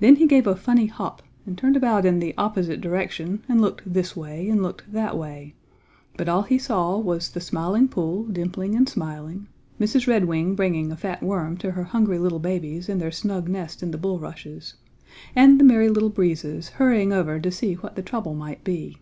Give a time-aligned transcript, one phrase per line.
[0.00, 3.82] Then he gave a funny hop and turned about in the opposite direction and looked
[3.92, 5.54] this way and looked that way,
[6.16, 9.46] but all he saw was the Smiling Pool dimpling and smiling,
[9.80, 10.08] Mrs.
[10.08, 13.92] Redwing bringing a fat worm to her hungry little babies in their snug nest in
[13.92, 14.74] the bulrushes,
[15.36, 18.98] and the Merry Little Breezes hurrying over to see what the trouble might be.